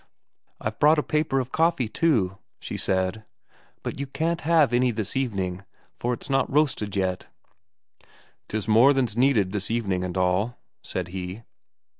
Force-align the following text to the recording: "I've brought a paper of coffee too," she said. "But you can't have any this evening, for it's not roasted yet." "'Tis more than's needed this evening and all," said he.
"I've 0.59 0.79
brought 0.79 0.97
a 0.97 1.03
paper 1.03 1.39
of 1.39 1.51
coffee 1.51 1.87
too," 1.87 2.39
she 2.59 2.75
said. 2.75 3.23
"But 3.83 3.99
you 3.99 4.07
can't 4.07 4.41
have 4.41 4.73
any 4.73 4.89
this 4.89 5.15
evening, 5.15 5.63
for 5.99 6.11
it's 6.11 6.27
not 6.27 6.51
roasted 6.51 6.95
yet." 6.95 7.27
"'Tis 8.47 8.67
more 8.67 8.93
than's 8.93 9.15
needed 9.15 9.51
this 9.51 9.69
evening 9.69 10.03
and 10.03 10.17
all," 10.17 10.57
said 10.81 11.09
he. 11.09 11.43